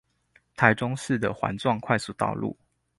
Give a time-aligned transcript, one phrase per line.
[0.57, 2.57] 臺中市的環狀快速公路